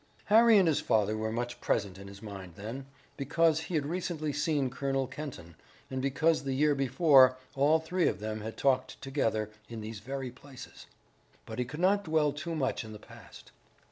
Harry 0.25 0.57
and 0.57 0.67
his 0.67 0.81
father 0.81 1.15
were 1.15 1.31
much 1.31 1.61
present 1.61 1.99
in 1.99 2.07
his 2.07 2.23
mind 2.23 2.55
then, 2.55 2.87
because 3.17 3.59
he 3.59 3.75
had 3.75 3.85
recently 3.85 4.33
seen 4.33 4.67
Colonel 4.67 5.05
Kenton, 5.05 5.53
and 5.91 6.01
because 6.01 6.43
the 6.43 6.55
year 6.55 6.73
before, 6.73 7.37
all 7.53 7.77
three 7.79 8.07
of 8.07 8.19
them 8.19 8.41
had 8.41 8.57
talked 8.57 8.99
together 8.99 9.51
in 9.69 9.81
these 9.81 9.99
very 9.99 10.31
places. 10.31 10.87
But 11.45 11.59
he 11.59 11.65
could 11.65 11.79
not 11.79 12.05
dwell 12.05 12.31
too 12.33 12.55
much 12.55 12.83
in 12.83 12.93
the 12.93 12.97
past. 12.97 13.51